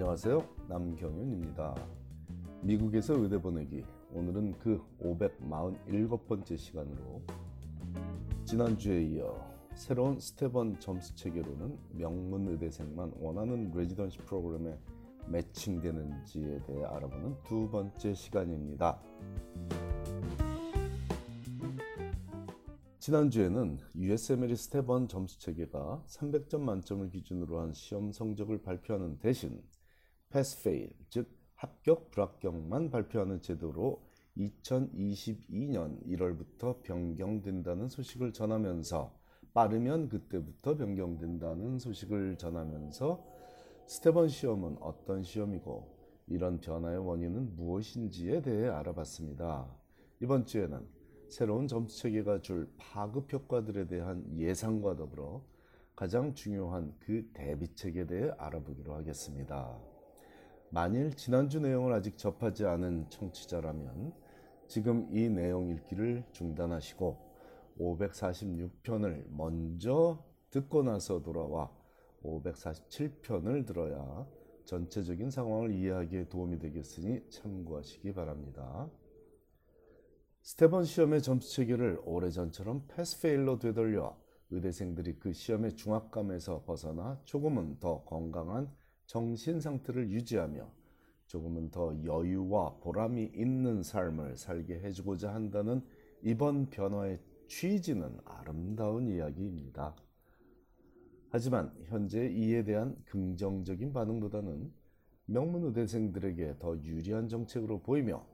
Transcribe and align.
안녕하세요. 0.00 0.48
남경윤입니다. 0.68 1.74
미국에서 2.62 3.14
의대 3.14 3.36
보내기. 3.36 3.82
오늘은 4.12 4.56
그 4.60 4.80
547번째 5.02 6.56
시간으로 6.56 7.20
지난주에 8.44 9.02
이어 9.02 9.44
새로운 9.74 10.20
Step 10.20 10.53
One 10.53 10.78
점수 10.78 11.16
체계로는 11.16 11.76
명문 11.94 12.46
의대생만 12.46 13.14
원하는 13.18 13.72
residency 13.74 14.18
프로그램에 14.18 14.78
매칭되는지에 15.26 16.62
대해 16.62 16.84
알아보는 16.84 17.34
두 17.42 17.68
번째 17.68 18.14
시간입니다. 18.14 19.00
지난주에는 23.00 23.78
USMLE 23.96 24.54
Step 24.54 24.85
One 24.85 25.08
점수 25.08 25.40
체계가 25.40 26.04
300점 26.06 26.60
만점을 26.60 27.10
기준으로 27.10 27.58
한 27.58 27.72
시험 27.72 28.12
성적을 28.12 28.62
발표하는 28.62 29.18
대신 29.18 29.60
패스 30.30 30.62
페일, 30.62 30.90
즉 31.08 31.26
합격 31.54 32.10
불합격만 32.10 32.90
발표하는 32.90 33.40
제도로 33.40 34.02
2022년 34.36 36.04
1월부터 36.06 36.82
변경된다는 36.82 37.88
소식을 37.88 38.32
전하면서 38.32 39.12
빠르면 39.54 40.08
그때부터 40.08 40.76
변경된다는 40.76 41.78
소식을 41.78 42.36
전하면서 42.36 43.24
스테번 43.86 44.28
시험은 44.28 44.76
어떤 44.80 45.22
시험이고 45.22 45.96
이런 46.26 46.60
변화의 46.60 46.98
원인은 46.98 47.56
무엇인지에 47.56 48.42
대해 48.42 48.68
알아봤습니다. 48.68 49.66
이번 50.20 50.44
주에는 50.44 50.86
새로운 51.28 51.66
점수 51.66 51.98
체계가 52.02 52.42
줄 52.42 52.70
파급 52.76 53.32
효과들에 53.32 53.86
대한 53.86 54.24
예상과 54.36 54.96
더불어 54.96 55.42
가장 55.96 56.34
중요한 56.34 56.94
그 57.00 57.28
대비책에 57.32 58.06
대해 58.06 58.30
알아보기로 58.36 58.94
하겠습니다. 58.94 59.97
만일 60.70 61.14
지난주 61.14 61.60
내용을 61.60 61.92
아직 61.92 62.18
접하지 62.18 62.66
않은 62.66 63.08
청취자라면 63.08 64.12
지금 64.66 65.08
이 65.10 65.28
내용 65.28 65.70
읽기를 65.70 66.24
중단하시고 66.32 67.28
546편을 67.78 69.28
먼저 69.30 70.22
듣고 70.50 70.82
나서 70.82 71.22
돌아와 71.22 71.70
547편을 72.22 73.66
들어야 73.66 74.26
전체적인 74.64 75.30
상황을 75.30 75.70
이해하기에 75.72 76.28
도움이 76.28 76.58
되겠으니 76.58 77.22
참고하시기 77.30 78.12
바랍니다. 78.12 78.90
스테번 80.42 80.84
시험의 80.84 81.22
점수 81.22 81.54
체계를 81.54 82.00
오래전처럼 82.04 82.84
패스페일로 82.88 83.58
되돌려 83.58 84.18
의대생들이 84.50 85.18
그 85.18 85.32
시험의 85.32 85.76
중압감에서 85.76 86.64
벗어나 86.64 87.20
조금은 87.24 87.78
더 87.80 88.02
건강한 88.04 88.70
정신 89.08 89.58
상태를 89.58 90.10
유지하며 90.10 90.70
조금은 91.26 91.70
더 91.70 91.96
여유와 92.04 92.76
보람이 92.80 93.32
있는 93.34 93.82
삶을 93.82 94.36
살게 94.36 94.80
해주고자 94.80 95.32
한다는 95.32 95.82
이번 96.22 96.68
변화의 96.68 97.18
취지는 97.48 98.18
아름다운 98.26 99.08
이야기입니다. 99.08 99.96
하지만 101.30 101.72
현재 101.86 102.28
이에 102.28 102.62
대한 102.64 102.96
긍정적인 103.06 103.94
반응보다는 103.94 104.70
명문의대생들에게 105.24 106.56
더 106.58 106.76
유리한 106.82 107.28
정책으로 107.28 107.80
보이며 107.80 108.26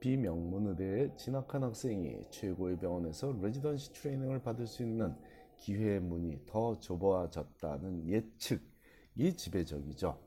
비명문의대에 0.00 1.16
진학한 1.16 1.62
학생이 1.62 2.28
최고의 2.30 2.78
병원에서 2.78 3.32
레지던시 3.40 3.94
트레이닝을 3.94 4.42
받을 4.42 4.66
수 4.66 4.82
있는 4.82 5.14
기회의 5.56 6.00
문이 6.00 6.40
더 6.44 6.78
좁아졌다는 6.80 8.08
예측 8.08 8.71
이 9.14 9.32
지배적이죠. 9.34 10.18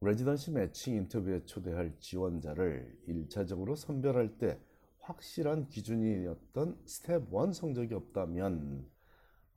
residency 0.00 0.52
매칭 0.52 0.94
인터뷰에 0.94 1.44
초대할 1.44 1.92
지원자를 1.98 2.96
1차적으로 3.08 3.74
선별할 3.74 4.38
때 4.38 4.60
확실한 5.00 5.68
기준이었던 5.68 6.78
스텝 6.84 7.32
1 7.32 7.52
성적이 7.52 7.94
없다면 7.94 8.86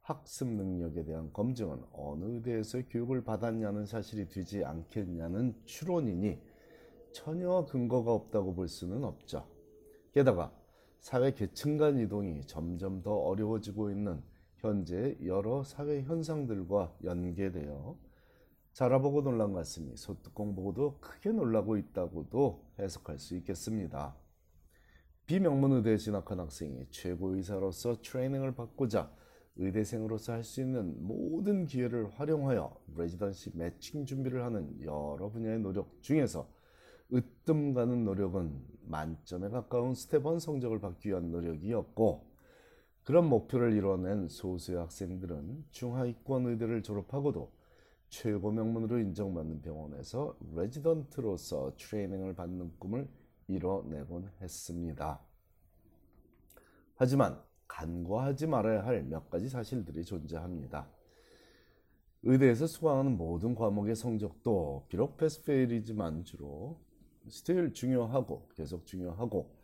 학습 0.02 0.48
능력에 0.48 1.04
대한 1.04 1.32
검증은 1.32 1.84
어느 1.92 2.26
의대에서 2.26 2.82
교육을 2.90 3.24
받았냐는 3.24 3.86
사실이 3.86 4.30
되지 4.30 4.66
않겠냐는 4.66 5.56
추론이니 5.66 6.40
전혀 7.12 7.66
근거가 7.66 8.12
없다고 8.12 8.56
볼 8.56 8.68
수는 8.68 9.04
없죠. 9.04 9.48
게다가 10.14 10.52
사회 11.00 11.34
계층 11.34 11.78
간 11.78 12.00
이동이 12.00 12.46
점점 12.48 13.04
더 13.04 13.14
어려워지고 13.14 13.92
있는 13.92 14.24
현재 14.62 15.18
여러 15.26 15.64
사회 15.64 16.02
현상들과 16.04 16.96
연계되어 17.04 17.98
자라보고 18.74 19.24
놀란 19.24 19.54
가슴이 19.54 19.98
소뚜껑 19.98 20.56
보고도 20.56 21.00
크게 21.00 21.32
놀라고 21.32 21.78
있다고도 21.78 22.64
해석할 22.80 23.18
수 23.18 23.36
있겠습니다. 23.38 24.16
비명문 25.26 25.72
의대에 25.74 25.98
진학한 25.98 26.40
학생이 26.40 26.86
최고 26.90 27.36
의사로서 27.36 28.02
트레이닝을 28.02 28.54
받고자 28.54 29.12
의대생으로서 29.56 30.34
할 30.34 30.44
수 30.44 30.62
있는 30.62 30.96
모든 31.06 31.66
기회를 31.66 32.10
활용하여 32.12 32.76
레지던시 32.96 33.52
매칭 33.56 34.06
준비를 34.06 34.44
하는 34.44 34.80
여러 34.82 35.30
분야의 35.30 35.60
노력 35.60 36.02
중에서 36.02 36.48
으뜸 37.14 37.74
가는 37.74 38.06
노력은 38.06 38.62
만점에 38.86 39.50
가까운 39.50 39.94
스텝 39.94 40.26
1 40.26 40.40
성적을 40.40 40.80
받기 40.80 41.10
위한 41.10 41.32
노력이었고 41.32 42.31
그런 43.12 43.28
목표를 43.28 43.74
이뤄낸 43.74 44.30
소수의 44.30 44.78
학생들은 44.78 45.66
중하위권 45.72 46.46
의대를 46.46 46.82
졸업하고도 46.82 47.52
최고 48.08 48.52
명문으로 48.52 49.00
인정받는 49.00 49.62
병원에서 49.62 50.38
레지던트로서 50.56 51.74
트레이닝을 51.76 52.36
받는 52.36 52.72
꿈을 52.80 53.10
이뤄내곤 53.50 54.32
했습니다. 54.40 55.20
하지만 56.96 57.38
간과하지 57.68 58.48
말아야 58.48 58.86
할 58.86 59.04
몇 59.04 59.30
가지 59.30 59.50
사실들이 59.50 60.06
존재합니다. 60.06 60.88
의대에서 62.24 62.66
수강하는 62.66 63.18
모든 63.18 63.56
과목의 63.56 63.98
성적도 63.98 64.86
비록 64.88 65.18
pass 65.18 65.48
fail이지만 65.48 66.24
주로 66.24 66.80
still 67.28 67.74
중요하고 67.74 68.48
계속 68.56 68.86
중요하고 68.86 69.61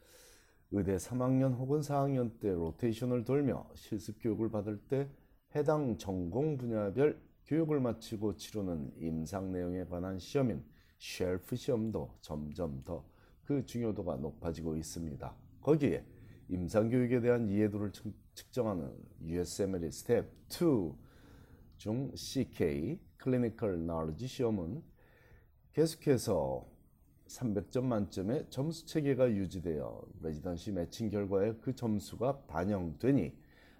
의대 0.72 0.96
3학년 0.96 1.56
혹은 1.58 1.80
4학년 1.80 2.40
때 2.40 2.52
로테이션을 2.52 3.24
돌며 3.24 3.68
실습 3.74 4.22
교육을 4.22 4.50
받을 4.52 4.78
때 4.78 5.10
해당 5.56 5.98
전공 5.98 6.58
분야별 6.58 7.20
교육을 7.46 7.80
마치고 7.80 8.36
치르는 8.36 8.92
임상 8.98 9.52
내용에 9.52 9.86
관한 9.86 10.20
시험인 10.20 10.64
shelf 10.98 11.56
시험도 11.56 12.18
점점 12.22 12.84
더 12.84 13.18
그 13.48 13.66
중요도가 13.66 14.18
높아지고 14.18 14.76
있습니다. 14.76 15.34
거기에 15.62 16.04
임상 16.50 16.90
교육에 16.90 17.22
대한 17.22 17.48
이해도를 17.48 17.94
측정하는 18.36 18.94
USMLE 19.22 19.90
Step 19.90 20.30
2 20.50 21.08
중 21.78 22.12
CK 22.14 23.00
Clinical 23.18 23.86
Knowledge 23.86 24.28
시험은 24.28 24.84
계속해서 25.72 26.68
300점 27.28 27.84
만점의 27.84 28.48
점수 28.50 28.86
체계가 28.86 29.32
유지되어 29.32 30.02
residency 30.22 30.72
매칭 30.72 31.10
결과에 31.10 31.54
그 31.62 31.76
점수가 31.76 32.46
반영되니 32.48 33.34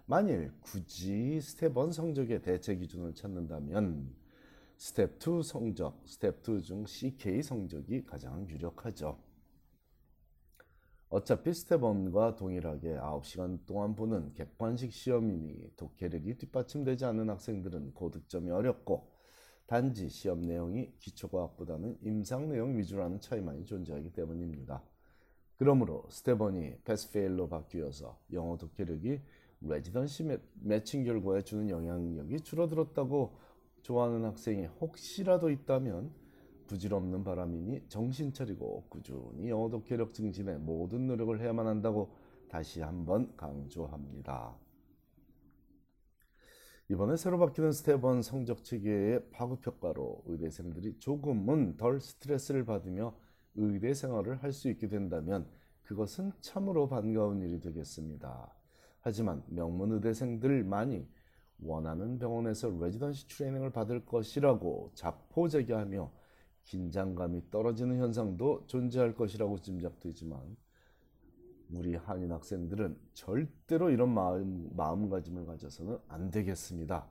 만일 0.06 0.52
굳이 0.60 1.40
스텝 1.40 1.76
1 1.76 1.92
성적의 1.92 2.42
대체 2.42 2.76
기준을 2.76 3.14
찾는다면 3.14 4.14
스텝 4.76 5.18
2 5.18 5.42
성적, 5.42 6.00
스텝 6.06 6.48
2 6.48 6.62
중 6.62 6.86
CK 6.86 7.42
성적이 7.42 8.04
가장 8.04 8.48
유력하죠. 8.48 9.18
어차피 11.10 11.52
스텝 11.52 11.80
1과 11.80 12.36
동일하게 12.36 12.96
9시간 12.96 13.64
동안 13.66 13.94
보는 13.94 14.34
객관식 14.34 14.92
시험이니 14.92 15.72
독해력이 15.76 16.36
뒷받침되지 16.36 17.04
않는 17.06 17.30
학생들은 17.30 17.94
고득점이 17.94 18.50
어렵고 18.50 19.17
단지 19.68 20.08
시험 20.08 20.40
내용이 20.40 20.90
기초과학보다는 20.98 21.98
임상 22.00 22.48
내용 22.48 22.78
위주라는 22.78 23.20
차이만이 23.20 23.66
존재하기 23.66 24.14
때문입니다. 24.14 24.82
그러므로 25.58 26.06
스텝 26.08 26.38
1이 26.38 26.82
pass 26.84 27.10
fail로 27.10 27.50
바뀌어서 27.50 28.18
영어 28.32 28.56
독해력이 28.56 29.20
residency 29.60 30.38
매칭 30.62 31.04
결과에 31.04 31.42
주는 31.42 31.68
영향력이 31.68 32.40
줄어들었다고 32.40 33.36
좋아하는 33.82 34.24
학생이 34.24 34.64
혹시라도 34.80 35.50
있다면 35.50 36.12
부질없는 36.66 37.22
바람이니 37.22 37.88
정신 37.90 38.32
차리고 38.32 38.86
꾸준히 38.88 39.50
영어 39.50 39.68
독해력 39.68 40.14
증진에 40.14 40.56
모든 40.56 41.06
노력을 41.06 41.38
해야만 41.38 41.66
한다고 41.66 42.14
다시 42.48 42.80
한번 42.80 43.36
강조합니다. 43.36 44.67
이번에 46.90 47.16
새로 47.16 47.38
바뀌는 47.38 47.70
1 47.70 48.22
성적 48.22 48.64
체계의 48.64 49.30
파급 49.30 49.66
효과로 49.66 50.22
의대생들이 50.26 50.98
조금은 50.98 51.76
덜 51.76 52.00
스트레스를 52.00 52.64
받으며 52.64 53.14
의대 53.56 53.92
생활을 53.92 54.42
할 54.42 54.52
수 54.52 54.70
있게 54.70 54.88
된다면 54.88 55.46
그것은 55.82 56.32
참으로 56.40 56.88
반가운 56.88 57.42
일이 57.42 57.60
되겠습니다. 57.60 58.54
하지만 59.00 59.42
명문 59.48 59.92
의대생들만이 59.92 61.06
원하는 61.60 62.18
병원에서 62.18 62.70
레지던시 62.70 63.28
트레이닝을 63.28 63.70
받을 63.70 64.06
것이라고 64.06 64.92
자포자기하며 64.94 66.10
긴장감이 66.64 67.50
떨어지는 67.50 67.98
현상도 67.98 68.64
존재할 68.66 69.14
것이라고 69.14 69.58
짐작되지만 69.58 70.56
우리 71.70 71.94
한인 71.94 72.32
학생들은 72.32 72.96
절대로 73.14 73.90
이런 73.90 74.12
마음, 74.12 74.70
마음가짐을 74.74 75.46
가져서는 75.46 75.98
안 76.08 76.30
되겠습니다. 76.30 77.06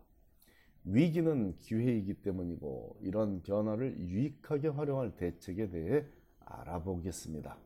위기는 0.84 1.58
기회이기 1.58 2.22
때문이고 2.22 2.98
이런 3.02 3.42
변화를 3.44 3.98
유익하게 3.98 4.70
활용할 4.70 5.16
대책에 5.16 5.70
대해 5.70 6.06
알아보겠습니다. 6.40 7.58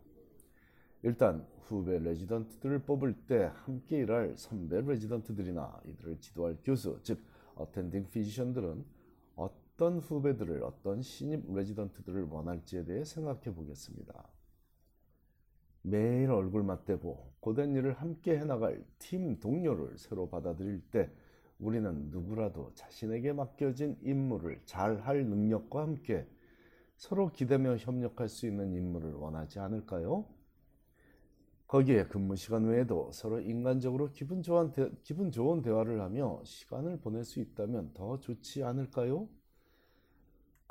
일단 1.04 1.46
후배 1.62 2.00
레지던트들을 2.00 2.80
뽑을 2.80 3.14
때 3.28 3.52
함께 3.54 4.00
일할 4.00 4.36
선배 4.38 4.82
레지던트들이나 4.82 5.82
이들을 5.86 6.20
지도할 6.20 6.58
교수, 6.64 7.00
즉 7.04 7.20
어텐딩 7.56 8.10
피지션들은 8.10 8.84
어떤 9.36 10.00
후배들을 10.00 10.64
어떤 10.64 11.02
신입 11.02 11.54
레지던트들을 11.54 12.24
원할지에 12.24 12.84
대해 12.86 13.04
생각해 13.04 13.54
보겠습니다. 13.56 14.28
매일 15.84 16.32
얼굴 16.32 16.64
맞대고 16.64 17.34
고된 17.40 17.76
일을 17.76 17.94
함께 17.94 18.38
해나갈 18.38 18.84
팀 19.00 19.40
동료를 19.40 19.98
새로 19.98 20.30
받아들일 20.30 20.82
때 20.92 21.10
우리는 21.60 22.10
누구라도 22.12 22.72
자신에게 22.76 23.34
맡겨진 23.34 23.98
임무를 24.04 24.62
잘 24.66 25.02
할 25.02 25.26
능력과 25.26 25.82
함께 25.84 26.28
서로 26.98 27.32
기대며 27.32 27.78
협력할 27.78 28.30
수 28.30 28.48
있는 28.48 28.74
임무를 28.74 29.14
원하지 29.14 29.60
않을까요? 29.60 30.26
거기에 31.68 32.06
근무 32.06 32.36
시간 32.36 32.66
외에도 32.66 33.12
서로 33.14 33.40
인간적으로 33.40 34.12
기분 34.12 34.44
좋은, 34.44 34.72
대, 34.74 34.92
기분 35.04 35.32
좋은 35.32 35.62
대화를 35.64 36.00
하며 36.02 36.40
시간을 36.44 37.00
보낼 37.00 37.24
수 37.24 37.40
있다면 37.40 37.94
더 37.96 38.20
좋지 38.20 38.64
않을까요? 38.64 39.28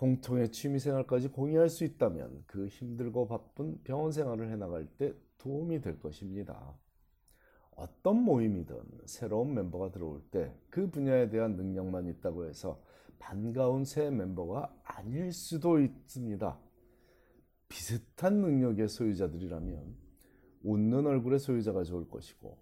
공통의 0.01 0.51
취미생활까지 0.51 1.29
공유할 1.29 1.69
수 1.69 1.85
있다면 1.85 2.45
그 2.47 2.69
힘들고 2.69 3.27
바쁜 3.27 3.83
병원 3.83 4.13
생활을 4.13 4.51
해나갈 4.51 4.87
때 4.87 5.13
도움이 5.37 5.83
될 5.83 6.01
것입니다. 6.01 6.75
어떤 7.73 8.17
모임이든 8.23 8.77
새로운 9.05 9.53
멤버가 9.53 9.91
들어올 9.91 10.23
때 10.31 10.55
그 10.71 10.89
분야에 10.89 11.29
대한 11.29 11.55
능력만 11.55 12.07
있다고 12.07 12.47
해서 12.47 12.81
반가운 13.19 13.85
새 13.85 14.11
멤버가 14.11 14.75
아닐 14.85 15.35
수도 15.35 15.79
있습니다. 15.79 16.59
비슷한 17.69 18.41
능력의 18.41 18.89
소유자들이라면 18.89 19.97
웃는 20.63 21.07
얼굴의 21.07 21.41
소유자가 21.41 21.85
좋을 21.85 22.09
것이고 22.09 22.57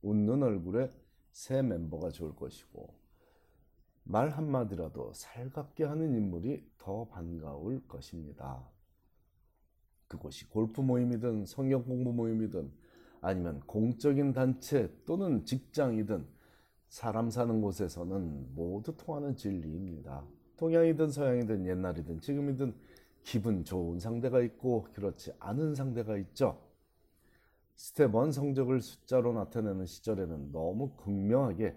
웃는 0.00 0.42
얼굴의 0.42 0.88
새 1.32 1.60
멤버가 1.60 2.08
좋을 2.08 2.34
것이고 2.34 3.05
말 4.08 4.30
한마디라도 4.30 5.12
살갑게 5.14 5.84
하는 5.84 6.14
인물이 6.14 6.64
더 6.78 7.06
반가울 7.08 7.86
것입니다. 7.88 8.64
그곳이 10.06 10.48
골프 10.48 10.80
모임이든 10.80 11.44
성경 11.46 11.84
공부 11.84 12.12
모임이든 12.12 12.70
아니면 13.20 13.60
공적인 13.66 14.32
단체 14.32 14.92
또는 15.04 15.44
직장이든 15.44 16.24
사람 16.88 17.30
사는 17.30 17.60
곳에서는 17.60 18.54
모두 18.54 18.96
통하는 18.96 19.34
진리입니다. 19.34 20.24
동양이든 20.56 21.10
서양이든 21.10 21.66
옛날이든 21.66 22.20
지금이든 22.20 22.74
기분 23.24 23.64
좋은 23.64 23.98
상대가 23.98 24.40
있고 24.40 24.86
그렇지 24.92 25.32
않은 25.40 25.74
상대가 25.74 26.16
있죠. 26.18 26.62
1 27.98 28.32
성적을 28.32 28.80
숫자로 28.80 29.32
나타내는 29.32 29.84
시절에는 29.84 30.52
너무 30.52 30.92
극명하게 30.96 31.76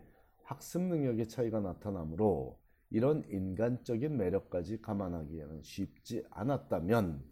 학습 0.49 0.81
능력의 0.81 1.27
차이가 1.27 1.59
나타나므로 1.59 2.57
이런 2.89 3.23
인간적인 3.29 4.17
매력까지 4.17 4.81
감안하기에는 4.81 5.61
쉽지 5.61 6.25
않았다면 6.31 7.23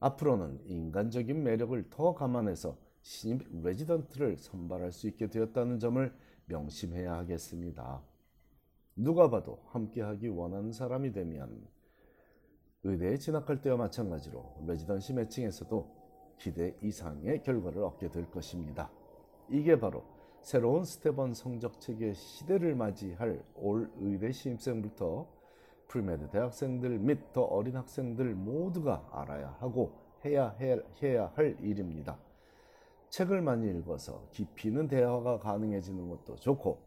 앞으로는 0.00 0.60
인간적인 0.66 1.42
매력을 1.42 1.88
더 1.88 2.14
감안해서 2.14 2.76
신입 3.00 3.48
레지던트를 3.62 4.36
선발할 4.36 4.92
수 4.92 5.08
있게 5.08 5.28
되었다는 5.28 5.78
점을 5.78 6.14
명심해야 6.44 7.14
하겠습니다. 7.14 8.02
누가 8.94 9.30
봐도 9.30 9.62
함께하기 9.68 10.28
원하는 10.28 10.70
사람이 10.70 11.12
되면 11.12 11.66
의대에 12.82 13.16
진학할 13.16 13.62
때와 13.62 13.78
마찬가지로 13.78 14.64
레지던시 14.66 15.14
매칭에서도 15.14 16.36
기대 16.38 16.76
이상의 16.82 17.42
결과를 17.42 17.82
얻게 17.84 18.10
될 18.10 18.30
것입니다. 18.30 18.90
이게 19.48 19.80
바로 19.80 20.13
새로운 20.44 20.84
Step 20.84 21.11
One 21.11 21.32
성적 21.32 21.80
체계 21.80 22.12
시대를 22.12 22.74
맞이할 22.74 23.42
올 23.54 23.90
의대 23.96 24.30
신입생부터 24.30 25.26
premed 25.88 26.28
대학생들 26.28 26.98
및 26.98 27.32
더 27.32 27.44
어린 27.44 27.74
학생들 27.78 28.34
모두가 28.34 29.08
알아야 29.10 29.56
하고 29.60 29.92
해야, 30.22 30.50
해, 30.60 30.78
해야 31.02 31.32
할 31.34 31.56
일입니다. 31.62 32.18
책을 33.08 33.40
많이 33.40 33.70
읽어서 33.70 34.28
깊이 34.32 34.68
있는 34.68 34.86
대화가 34.86 35.38
가능해지는 35.38 36.10
것도 36.10 36.36
좋고 36.36 36.78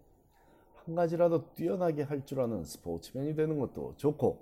한 0.76 0.94
가지라도 0.94 1.52
뛰어나게 1.56 2.04
할 2.04 2.24
줄 2.26 2.42
아는 2.42 2.64
스포츠맨이 2.64 3.34
되는 3.34 3.58
것도 3.58 3.96
좋고 3.98 4.38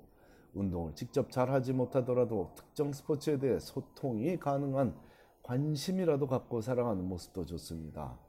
운동을 0.55 0.93
직접 0.93 1.31
잘 1.31 1.49
하지 1.49 1.71
못하더라도 1.71 2.51
특정 2.53 2.91
스포츠에 2.91 3.39
대해 3.39 3.59
소통이 3.59 4.37
가능한 4.39 4.93
관심이라도 5.41 6.27
갖고 6.27 6.59
살아가는 6.59 7.01
모습도 7.07 7.45
좋습니다. 7.45 8.19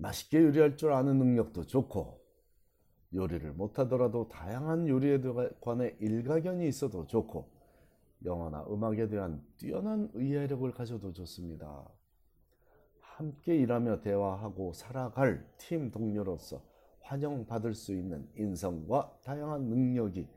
맛있게 0.00 0.42
요리할 0.42 0.76
줄 0.76 0.92
아는 0.92 1.18
능력도 1.18 1.66
좋고 1.66 2.20
요리를 3.12 3.52
못하더라도 3.52 4.28
다양한 4.28 4.88
요리에 4.88 5.20
관해 5.60 5.96
일가견이 6.00 6.66
있어도 6.68 7.06
좋고 7.06 7.50
영화나 8.24 8.64
음악에 8.68 9.08
대한 9.08 9.44
뛰어난 9.56 10.10
이해력을 10.14 10.70
가져도 10.72 11.12
좋습니다. 11.12 11.88
함께 13.00 13.56
일하며 13.56 14.00
대화하고 14.00 14.72
살아갈 14.72 15.46
팀 15.58 15.90
동료로서 15.90 16.62
환영받을 17.02 17.74
수 17.74 17.92
있는 17.92 18.28
인성과 18.36 19.18
다양한 19.24 19.64
능력이 19.64 20.28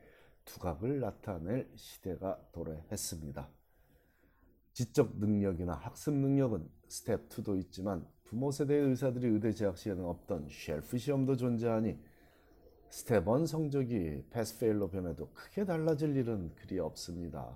두각을 0.46 1.00
나타낼 1.00 1.72
시대가 1.76 2.40
도래했습니다. 2.52 3.48
지적 4.74 5.20
능력이나 5.20 5.74
학습 5.74 6.14
능력은 6.14 6.68
스텝 6.88 7.30
2도 7.30 7.58
있지만 7.60 8.06
부모 8.34 8.50
세대의 8.50 8.90
의사들이 8.90 9.28
의대 9.28 9.52
재학 9.52 9.78
시에는 9.78 10.04
없던 10.06 10.48
shelf 10.50 10.98
시험도 10.98 11.36
존재하니 11.36 11.96
스텝 12.90 13.28
1 13.28 13.46
성적이 13.46 14.24
pass 14.32 14.58
fail로 14.58 14.90
변해도 14.90 15.30
크게 15.36 15.66
달라질 15.66 16.18
일은 16.18 16.50
그리 16.56 16.80
없습니다. 16.80 17.56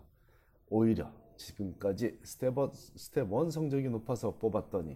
오히려 0.69 1.12
지금까지 1.36 2.19
스텝 2.22 2.60
1, 2.60 2.69
스텝 2.74 3.27
1 3.34 3.50
성적이 3.50 3.89
높아서 3.89 4.38
뽑았더니 4.38 4.96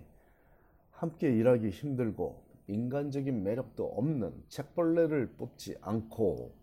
함께 0.91 1.35
일하기 1.35 1.71
힘들고 1.71 2.43
인간적인 2.67 3.41
매력도 3.41 3.83
없는 3.83 4.35
책벌레를 4.49 5.31
뽑지 5.31 5.77
않고 5.81 6.53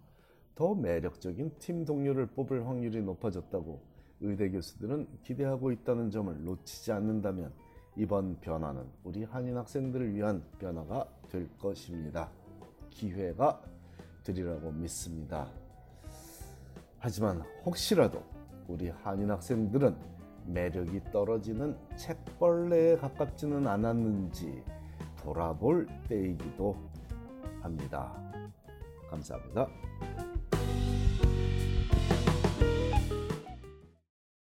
더 0.55 0.75
매력적인 0.77 1.57
팀 1.59 1.85
동료를 1.85 2.27
뽑을 2.27 2.69
확률이 2.69 3.03
높아졌다고 3.03 3.83
의대 4.21 4.49
교수들은 4.49 5.09
기대하고 5.25 5.73
있다는 5.73 6.13
점을 6.13 6.45
놓치지 6.45 6.93
않는다면 6.93 7.53
이번 7.99 8.39
변화는 8.41 8.85
우리 9.03 9.25
한인 9.25 9.57
학생들을 9.57 10.15
위한 10.15 10.41
변화가 10.61 11.05
될 11.29 11.49
것입니다. 11.59 12.31
기회가 12.91 13.61
되리라고 14.23 14.71
믿습니다. 14.71 15.49
하지만 17.01 17.43
혹시라도 17.67 18.23
우리 18.69 18.89
한인 18.89 19.33
학생들은 19.33 19.97
매력이 20.47 21.11
떨어지는 21.11 21.77
책벌레에 21.97 22.99
가깝지는 22.99 23.67
않았는지 23.67 24.63
돌아볼 25.17 25.89
때이기도 26.09 26.77
합니다. 27.61 28.17
감사합니다. 29.11 29.67